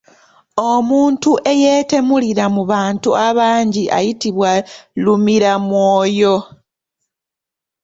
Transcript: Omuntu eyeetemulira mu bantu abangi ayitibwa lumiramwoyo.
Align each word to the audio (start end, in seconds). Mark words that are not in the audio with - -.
Omuntu 0.71 1.31
eyeetemulira 1.51 2.45
mu 2.55 2.63
bantu 2.71 3.09
abangi 3.27 3.83
ayitibwa 3.97 4.51
lumiramwoyo. 5.03 6.35